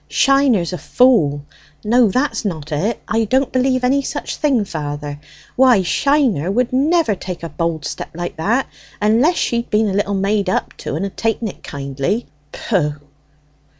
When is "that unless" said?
8.37-9.35